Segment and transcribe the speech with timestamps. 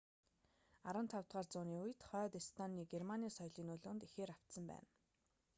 [0.85, 4.89] 15-р үууны үед хойд эстоны нь германы соёлын нөлөөнд ихээр автсан байсан